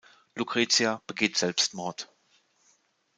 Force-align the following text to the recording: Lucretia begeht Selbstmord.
Lucretia 0.33 0.99
begeht 1.05 1.37
Selbstmord. 1.37 2.09